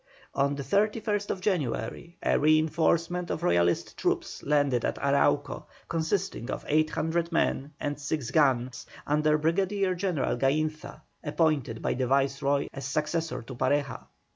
On 0.33 0.55
the 0.55 0.63
31st 0.63 1.41
January 1.41 2.17
a 2.23 2.39
reinforcement 2.39 3.29
of 3.29 3.43
Royalist 3.43 3.95
troops 3.99 4.41
landed 4.41 4.83
at 4.83 4.95
Arauco, 4.97 5.65
consisting 5.89 6.49
of 6.49 6.65
800 6.67 7.31
men 7.31 7.75
and 7.79 8.01
six 8.01 8.31
guns 8.31 8.87
under 9.05 9.37
Brigadier 9.37 9.93
General 9.93 10.37
Gainza, 10.37 11.01
appointed 11.23 11.83
by 11.83 11.93
the 11.93 12.07
Viceroy 12.07 12.65
as 12.73 12.85
successor 12.87 13.43
to 13.43 13.53
Pareja. 13.53 14.07